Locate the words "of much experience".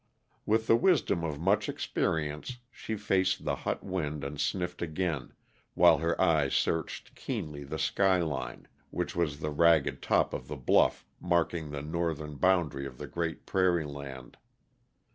1.23-2.57